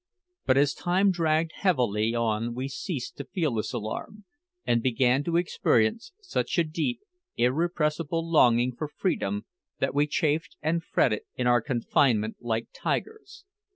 [0.47, 4.25] But as time dragged heavily on we ceased to feel this alarm,
[4.65, 7.01] and began to experience such a deep,
[7.37, 9.45] irrepressible longing for freedom
[9.77, 13.45] that we chafed and fretted in our confinement like tigers.